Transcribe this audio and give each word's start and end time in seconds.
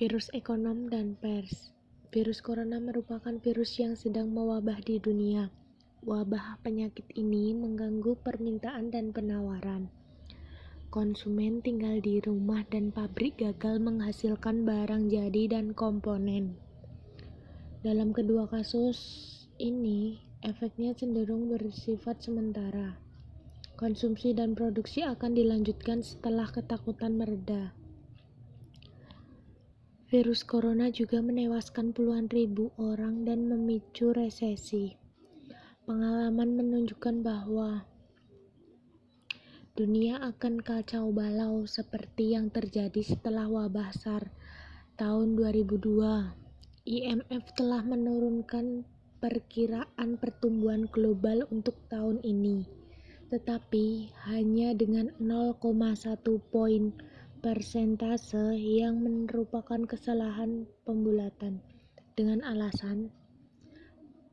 Virus 0.00 0.32
ekonom 0.32 0.88
dan 0.88 1.12
pers. 1.20 1.76
Virus 2.08 2.40
corona 2.40 2.80
merupakan 2.80 3.36
virus 3.36 3.76
yang 3.76 3.92
sedang 3.92 4.32
mewabah 4.32 4.80
di 4.80 4.96
dunia. 4.96 5.52
Wabah 6.08 6.56
penyakit 6.64 7.04
ini 7.12 7.52
mengganggu 7.52 8.16
permintaan 8.24 8.88
dan 8.88 9.12
penawaran. 9.12 9.92
Konsumen 10.88 11.60
tinggal 11.60 12.00
di 12.00 12.16
rumah 12.24 12.64
dan 12.72 12.88
pabrik 12.88 13.44
gagal 13.44 13.76
menghasilkan 13.76 14.64
barang 14.64 15.12
jadi 15.12 15.52
dan 15.52 15.76
komponen. 15.76 16.56
Dalam 17.84 18.16
kedua 18.16 18.48
kasus 18.48 18.96
ini, 19.60 20.16
efeknya 20.40 20.96
cenderung 20.96 21.52
bersifat 21.52 22.24
sementara. 22.24 22.96
Konsumsi 23.76 24.32
dan 24.32 24.56
produksi 24.56 25.04
akan 25.04 25.36
dilanjutkan 25.36 26.00
setelah 26.00 26.48
ketakutan 26.48 27.20
mereda. 27.20 27.76
Virus 30.10 30.42
corona 30.42 30.90
juga 30.90 31.22
menewaskan 31.22 31.94
puluhan 31.94 32.26
ribu 32.34 32.74
orang 32.82 33.22
dan 33.22 33.46
memicu 33.46 34.10
resesi. 34.10 34.98
Pengalaman 35.86 36.58
menunjukkan 36.58 37.22
bahwa 37.22 37.86
dunia 39.78 40.18
akan 40.18 40.66
kacau 40.66 41.14
balau 41.14 41.62
seperti 41.62 42.34
yang 42.34 42.50
terjadi 42.50 42.98
setelah 43.06 43.46
wabah 43.46 43.94
SARS 43.94 44.34
tahun 44.98 45.38
2002. 45.38 45.78
IMF 46.90 47.44
telah 47.54 47.86
menurunkan 47.86 48.82
perkiraan 49.22 50.18
pertumbuhan 50.18 50.90
global 50.90 51.46
untuk 51.54 51.78
tahun 51.86 52.18
ini, 52.26 52.66
tetapi 53.30 54.10
hanya 54.26 54.74
dengan 54.74 55.14
0,1 55.22 56.18
poin 56.50 56.90
persentase 57.40 58.52
yang 58.52 59.00
merupakan 59.00 59.80
kesalahan 59.88 60.68
pembulatan 60.84 61.64
dengan 62.12 62.44
alasan 62.44 63.08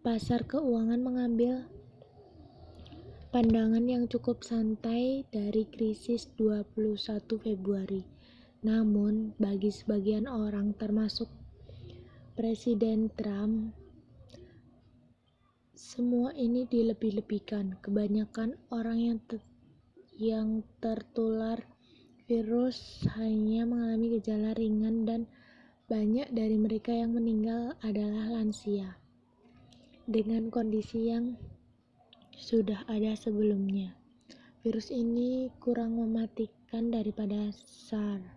pasar 0.04 0.44
keuangan 0.44 1.00
mengambil 1.00 1.64
pandangan 3.32 3.88
yang 3.88 4.12
cukup 4.12 4.44
santai 4.44 5.24
dari 5.32 5.64
krisis 5.72 6.28
21 6.36 7.00
Februari. 7.40 8.04
Namun, 8.68 9.32
bagi 9.40 9.72
sebagian 9.72 10.28
orang 10.28 10.76
termasuk 10.76 11.32
Presiden 12.36 13.08
Trump, 13.16 13.72
semua 15.78 16.36
ini 16.36 16.68
dilebih-lebihkan. 16.68 17.80
Kebanyakan 17.80 18.60
orang 18.68 19.00
yang 19.00 19.20
ter 19.32 19.40
yang 20.18 20.66
tertular 20.82 21.62
virus 22.28 23.08
hanya 23.16 23.64
mengalami 23.64 24.20
gejala 24.20 24.52
ringan 24.60 25.08
dan 25.08 25.32
banyak 25.88 26.28
dari 26.36 26.60
mereka 26.60 26.92
yang 26.92 27.16
meninggal 27.16 27.72
adalah 27.80 28.28
lansia 28.28 29.00
dengan 30.04 30.52
kondisi 30.52 31.08
yang 31.08 31.40
sudah 32.36 32.84
ada 32.92 33.16
sebelumnya. 33.16 33.96
Virus 34.60 34.92
ini 34.92 35.48
kurang 35.64 35.96
mematikan 35.96 36.92
daripada 36.92 37.48
SARS, 37.56 38.28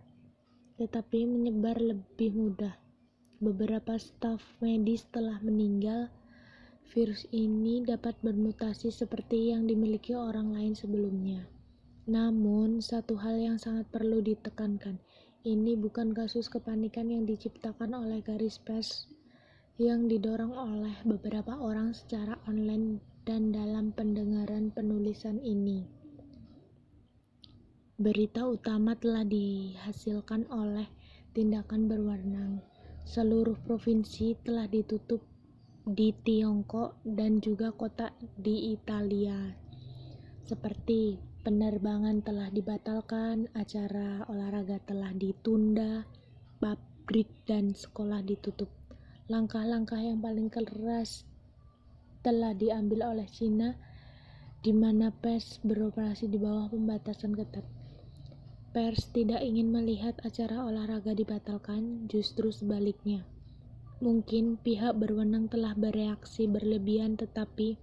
tetapi 0.79 1.27
menyebar 1.27 1.75
lebih 1.83 2.31
mudah. 2.31 2.71
Beberapa 3.43 3.99
staf 3.99 4.39
medis 4.63 5.03
telah 5.11 5.43
meninggal. 5.43 6.07
Virus 6.95 7.27
ini 7.35 7.83
dapat 7.83 8.15
bermutasi 8.23 8.87
seperti 8.87 9.51
yang 9.51 9.67
dimiliki 9.67 10.15
orang 10.15 10.55
lain 10.55 10.71
sebelumnya. 10.79 11.43
Namun, 12.11 12.83
satu 12.83 13.15
hal 13.23 13.39
yang 13.39 13.55
sangat 13.55 13.87
perlu 13.87 14.19
ditekankan, 14.19 14.99
ini 15.47 15.79
bukan 15.79 16.11
kasus 16.11 16.51
kepanikan 16.51 17.07
yang 17.07 17.23
diciptakan 17.23 17.95
oleh 17.95 18.19
garis 18.19 18.59
pers 18.59 19.07
yang 19.79 20.11
didorong 20.11 20.51
oleh 20.51 20.91
beberapa 21.07 21.55
orang 21.55 21.95
secara 21.95 22.35
online 22.51 22.99
dan 23.23 23.55
dalam 23.55 23.95
pendengaran 23.95 24.75
penulisan 24.75 25.39
ini. 25.39 25.87
Berita 27.95 28.43
utama 28.43 28.91
telah 28.99 29.23
dihasilkan 29.23 30.51
oleh 30.51 30.91
tindakan 31.31 31.87
berwarna. 31.87 32.59
Seluruh 33.07 33.55
provinsi 33.63 34.35
telah 34.43 34.67
ditutup 34.67 35.23
di 35.87 36.11
Tiongkok 36.11 36.99
dan 37.07 37.39
juga 37.39 37.71
kota 37.71 38.11
di 38.35 38.75
Italia, 38.75 39.55
seperti 40.43 41.30
Penerbangan 41.41 42.21
telah 42.21 42.53
dibatalkan, 42.53 43.49
acara 43.57 44.21
olahraga 44.29 44.77
telah 44.85 45.09
ditunda, 45.09 46.05
pabrik 46.61 47.33
dan 47.49 47.73
sekolah 47.73 48.21
ditutup. 48.21 48.69
Langkah-langkah 49.25 49.97
yang 49.97 50.21
paling 50.21 50.53
keras 50.53 51.25
telah 52.21 52.53
diambil 52.53 53.17
oleh 53.17 53.25
China, 53.25 53.73
di 54.61 54.69
mana 54.69 55.09
pers 55.09 55.57
beroperasi 55.65 56.29
di 56.29 56.37
bawah 56.37 56.69
pembatasan 56.69 57.33
ketat. 57.33 57.65
Pers 58.69 59.09
tidak 59.09 59.41
ingin 59.41 59.73
melihat 59.73 60.21
acara 60.21 60.61
olahraga 60.69 61.17
dibatalkan, 61.17 62.05
justru 62.05 62.53
sebaliknya. 62.53 63.25
Mungkin 63.97 64.61
pihak 64.61 64.93
berwenang 64.93 65.49
telah 65.49 65.73
bereaksi 65.73 66.45
berlebihan, 66.45 67.17
tetapi 67.17 67.81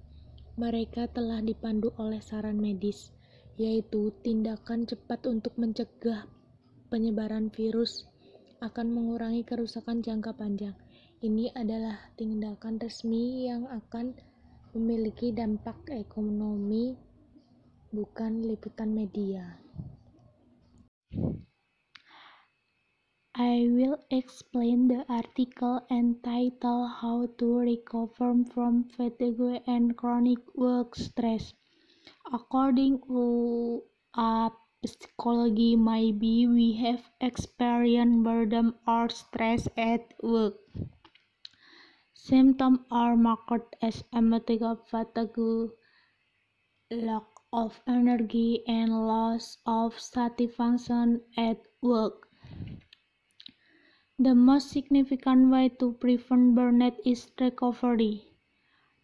mereka 0.55 1.11
telah 1.11 1.43
dipandu 1.43 1.91
oleh 1.99 2.23
saran 2.23 2.63
medis 2.63 3.18
yaitu 3.59 4.15
tindakan 4.23 4.87
cepat 4.87 5.27
untuk 5.27 5.59
mencegah 5.59 6.31
penyebaran 6.89 7.51
virus 7.51 8.07
akan 8.63 8.95
mengurangi 8.95 9.43
kerusakan 9.43 9.99
jangka 9.99 10.31
panjang. 10.39 10.79
Ini 11.19 11.51
adalah 11.59 11.99
tindakan 12.15 12.79
resmi 12.79 13.51
yang 13.51 13.67
akan 13.67 14.15
memiliki 14.79 15.35
dampak 15.35 15.75
ekonomi, 15.91 16.95
bukan 17.91 18.47
liputan 18.47 18.95
media. 18.95 19.59
I 23.35 23.71
will 23.71 23.99
explain 24.11 24.87
the 24.87 25.03
article 25.11 25.83
entitled 25.91 27.03
How 27.03 27.27
to 27.39 27.47
Recover 27.67 28.35
from 28.55 28.87
Fatigue 28.91 29.63
and 29.67 29.95
Chronic 29.99 30.43
Work 30.55 30.95
Stress. 30.95 31.58
According 32.33 33.01
to 33.09 33.83
a 34.15 34.51
psychology, 34.85 35.77
maybe 35.77 36.47
we 36.47 36.73
have 36.75 37.03
experienced 37.21 38.23
boredom 38.23 38.75
or 38.87 39.09
stress 39.09 39.69
at 39.77 40.15
work. 40.23 40.55
Symptoms 42.15 42.81
are 42.91 43.17
marked 43.17 43.77
as 43.81 44.05
emotional 44.13 44.77
fatigue, 44.91 45.71
lack 46.91 47.23
of 47.53 47.81
energy, 47.87 48.63
and 48.67 48.91
loss 49.07 49.59
of 49.67 49.99
satisfaction 49.99 51.23
at 51.37 51.59
work. 51.81 52.29
The 54.19 54.35
most 54.35 54.71
significant 54.71 55.51
way 55.51 55.69
to 55.81 55.93
prevent 55.93 56.55
burnout 56.57 56.97
is 57.05 57.31
recovery. 57.41 58.25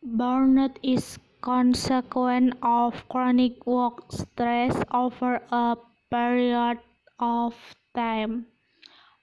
Burnout 0.05 0.77
is 0.83 1.19
consequence 1.44 2.55
of 2.62 3.06
chronic 3.10 3.66
work 3.66 4.10
stress 4.10 4.75
over 4.91 5.43
a 5.53 5.77
period 6.10 6.78
of 7.19 7.55
time. 7.94 8.47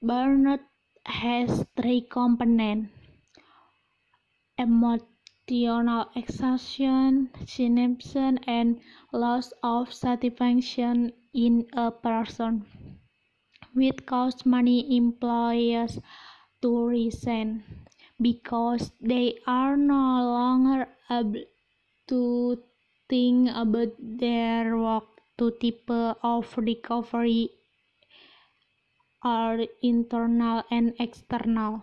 Burnout 0.04 0.60
has 1.06 1.66
three 1.76 2.02
components 2.02 2.92
emotional 4.60 6.12
exhaustion, 6.16 7.30
cynicism, 7.48 8.38
and 8.46 8.80
loss 9.12 9.52
of 9.64 9.92
satisfaction 9.92 11.12
in 11.34 11.66
a 11.74 11.90
person, 11.90 12.66
which 13.74 14.06
cause 14.06 14.46
many 14.46 14.96
employers 14.96 15.98
to 16.62 16.86
resign 16.86 17.64
because 18.22 18.92
they 19.02 19.40
are 19.48 19.76
no 19.76 20.22
longer 20.38 20.88
able 21.10 21.44
to 22.12 22.60
think 23.10 23.50
about 23.56 23.96
their 24.00 24.78
work 24.78 25.08
to 25.40 25.52
type 25.64 25.90
of 26.22 26.46
recovery 26.58 27.50
are 29.24 29.60
internal 29.82 30.64
and 30.70 30.94
external. 31.00 31.82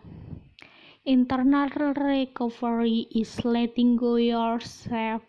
Internal 1.07 1.69
recovery 1.95 3.07
is 3.15 3.45
letting 3.45 3.97
go 3.97 4.17
yourself 4.17 5.23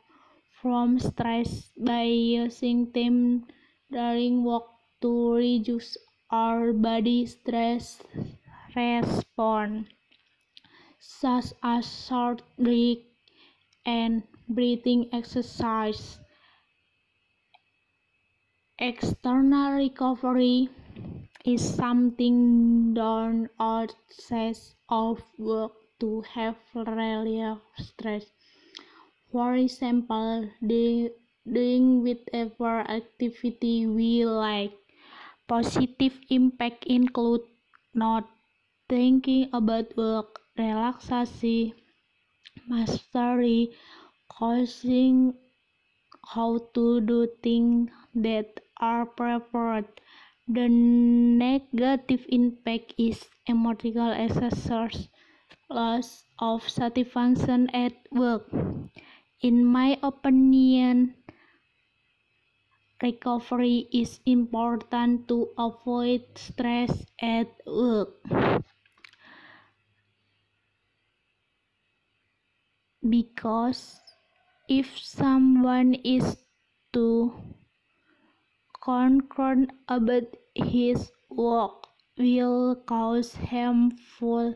from 0.61 0.99
stress 0.99 1.71
by 1.77 2.03
using 2.03 2.91
time 2.91 3.47
during 3.91 4.43
work 4.43 4.67
to 5.01 5.33
reduce 5.33 5.97
our 6.29 6.73
body 6.73 7.25
stress 7.25 8.03
response, 8.75 9.87
such 10.99 11.53
as 11.63 11.85
short 12.07 12.41
break 12.57 13.05
and 13.85 14.23
breathing 14.49 15.07
exercise. 15.13 16.19
External 18.79 19.73
recovery 19.73 20.69
is 21.45 21.75
something 21.75 22.95
done 22.95 23.49
outside 23.59 24.57
of 24.89 25.21
work 25.37 25.73
to 25.99 26.21
have 26.21 26.57
relief 26.73 27.59
stress. 27.77 28.25
For 29.31 29.55
example, 29.55 30.49
doing 30.61 32.03
whatever 32.03 32.81
activity 32.81 33.87
we 33.87 34.25
like. 34.25 34.73
Positive 35.47 36.19
impact 36.29 36.85
include 36.85 37.41
not 37.93 38.29
thinking 38.89 39.49
about 39.53 39.95
work, 39.97 40.41
relaxation, 40.57 41.73
mastery, 42.67 43.73
causing 44.39 45.35
how 46.33 46.59
to 46.73 47.01
do 47.01 47.27
things 47.43 47.89
that 48.15 48.61
are 48.79 49.05
preferred. 49.05 49.87
The 50.47 50.67
negative 50.69 52.25
impact 52.29 52.93
is 52.97 53.25
emotional 53.47 54.11
exercise, 54.11 55.09
loss 55.69 56.23
of 56.39 56.67
satisfaction 56.69 57.69
at 57.71 57.93
work. 58.11 58.47
In 59.41 59.65
my 59.65 59.99
opinion, 60.03 61.15
recovery 63.01 63.87
is 63.91 64.19
important 64.25 65.27
to 65.27 65.49
avoid 65.57 66.23
stress 66.35 67.05
at 67.21 67.47
work. 67.65 68.15
Because 73.09 74.08
if 74.69 74.97
someone 74.97 75.95
is 75.95 76.37
too 76.93 77.33
concerned 78.83 79.71
about 79.87 80.35
his 80.55 81.11
work 81.29 81.85
will 82.17 82.75
cause 82.87 83.35
harmful 83.35 84.55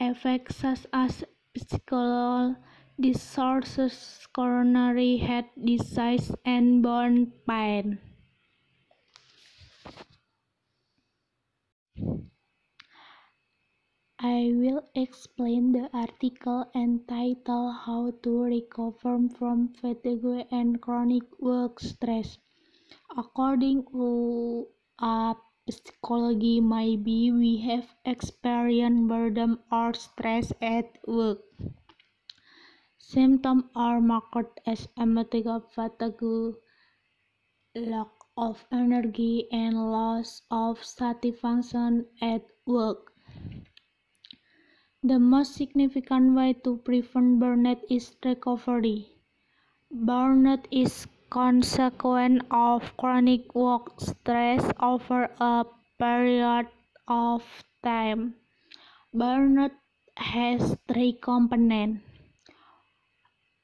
effects 0.00 0.56
such 0.56 0.86
as 0.92 1.24
physical 1.54 2.56
disorders, 3.00 4.26
coronary 4.34 5.18
heart 5.18 5.46
disease, 5.64 6.32
and 6.44 6.82
bone 6.82 7.32
pain. 7.48 7.98
I 14.22 14.52
will 14.54 14.82
explain 14.94 15.72
the 15.72 15.88
article 15.94 16.70
entitled 16.74 17.74
How 17.86 18.10
to 18.22 18.42
Recover 18.42 19.18
from 19.30 19.70
Fatigue 19.70 20.46
and 20.50 20.78
Chronic 20.78 21.22
Work 21.40 21.80
Stress. 21.80 22.36
According 23.16 23.86
to 23.92 24.66
a 24.98 25.34
psychology, 25.70 26.60
maybe 26.60 27.32
we 27.32 27.62
have 27.62 27.96
experienced 28.04 29.08
boredom 29.08 29.60
or 29.72 29.94
stress 29.94 30.52
at 30.60 30.98
work. 31.06 31.38
Symptoms 32.98 33.64
are 33.74 34.02
marked 34.02 34.60
as 34.66 34.86
emotional 34.98 35.60
fatigue, 35.60 36.56
lack 37.74 38.12
of 38.36 38.66
energy, 38.70 39.48
and 39.50 39.90
loss 39.90 40.42
of 40.50 40.84
satisfaction 40.84 42.04
at 42.20 42.44
work. 42.66 43.09
The 45.02 45.18
most 45.18 45.54
significant 45.54 46.34
way 46.34 46.52
to 46.64 46.76
prevent 46.78 47.40
burnout 47.40 47.80
is 47.90 48.16
recovery. 48.24 49.08
Burnout 49.94 50.66
is 50.70 51.06
consequence 51.28 52.42
of 52.50 52.96
chronic 52.96 53.54
work 53.54 54.00
stress 54.00 54.70
over 54.80 55.30
a 55.38 55.64
period 55.98 56.68
of 57.08 57.44
time. 57.82 58.36
Burnout 59.14 59.72
has 60.16 60.76
three 60.88 61.12
components 61.12 62.02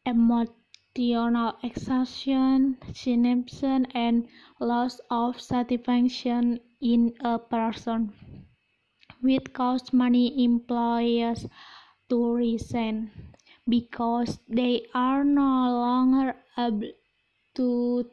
emotional 0.07 1.59
exhaustion, 1.63 2.79
cynicism, 2.95 3.87
and 3.95 4.29
loss 4.59 5.01
of 5.11 5.41
satisfaction 5.41 6.61
in 6.81 7.15
a 7.21 7.39
person, 7.39 8.13
which 9.21 9.53
cause 9.53 9.93
many 9.93 10.45
employers 10.45 11.47
to 12.09 12.35
resign 12.35 13.11
because 13.69 14.39
they 14.49 14.87
are 14.95 15.25
no 15.25 15.71
longer 15.85 16.37
able 16.59 16.93
to 17.55 18.05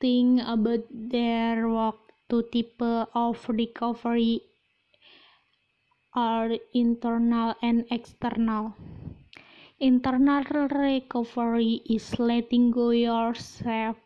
think 0.00 0.40
about 0.46 0.84
their 0.90 1.68
work. 1.68 1.96
Two 2.28 2.42
types 2.52 3.08
of 3.14 3.48
recovery 3.48 4.42
are 6.14 6.50
internal 6.72 7.54
and 7.62 7.84
external. 7.90 8.74
Internal 9.80 10.44
recovery 10.68 11.82
is 11.86 12.18
letting 12.20 12.70
go 12.70 12.90
yourself 12.90 13.96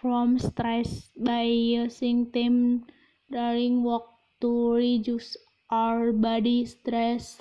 from 0.00 0.38
stress 0.38 1.10
by 1.18 1.42
using 1.42 2.30
time 2.30 2.86
during 3.30 3.82
work 3.82 4.04
to 4.40 4.74
reduce 4.74 5.36
our 5.70 6.12
body 6.12 6.64
stress 6.66 7.40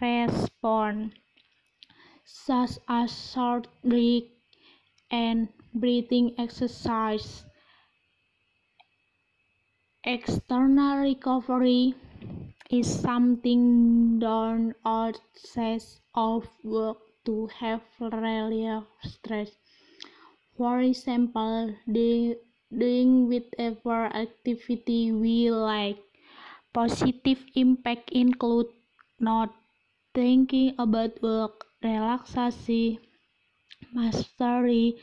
response, 0.00 1.14
such 2.24 2.78
as 2.88 3.32
short 3.32 3.68
break 3.84 4.32
and 5.10 5.48
breathing 5.74 6.34
exercise. 6.38 7.44
External 10.04 10.98
recovery 10.98 11.94
is 12.70 13.00
something 13.00 14.18
done 14.18 14.74
outside 14.84 15.82
of 16.14 16.46
work 16.62 16.98
to 17.24 17.46
have 17.48 17.82
relief 18.00 18.84
stress. 19.02 19.50
For 20.56 20.80
example, 20.80 21.74
doing 21.92 23.28
whatever 23.28 24.06
activity 24.06 25.12
we 25.12 25.50
like. 25.50 25.98
Positive 26.72 27.44
impact 27.54 28.10
include 28.10 28.66
not 29.20 29.54
thinking 30.14 30.74
about 30.78 31.22
work, 31.22 31.66
relaxation, 31.82 32.98
mastery, 33.92 34.96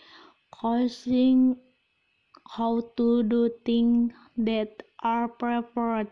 causing 0.52 1.58
how 2.56 2.82
to 2.98 3.24
do 3.24 3.50
things 3.66 4.12
that 4.38 4.84
are 5.04 5.28
preferred. 5.30 6.10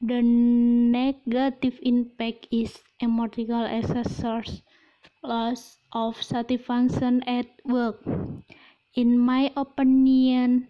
The 0.00 0.22
negative 0.22 1.78
impact 1.82 2.46
is 2.52 2.78
emotional 3.00 3.64
exercise, 3.66 4.62
loss 5.22 5.78
of 5.92 6.22
satisfaction 6.22 7.22
at 7.24 7.46
work. 7.64 7.98
In 8.94 9.18
my 9.18 9.52
opinion, 9.56 10.68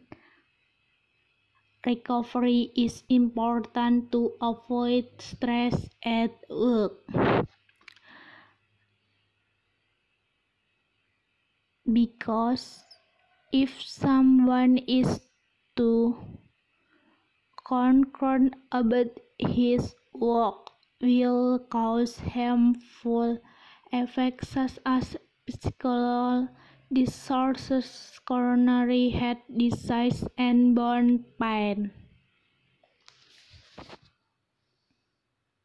recovery 1.87 2.71
is 2.77 3.03
important 3.09 4.11
to 4.13 4.33
avoid 4.41 5.07
stress 5.19 5.89
at 6.05 6.33
work. 6.49 7.03
Because 11.93 12.85
if 13.53 13.83
someone 13.83 14.79
is 14.79 15.21
too 15.77 16.17
concerned 17.67 18.57
about 18.73 19.07
his 19.39 19.95
work 20.13 20.71
will 21.01 21.59
cause 21.71 22.19
harmful 22.19 23.39
effects 23.93 24.49
such 24.49 24.79
as 24.85 25.17
physical 25.47 26.49
disorders, 26.93 28.21
coronary 28.27 29.11
heart 29.11 29.39
disease, 29.57 30.25
and 30.37 30.75
bone 30.75 31.25
pain. 31.41 31.91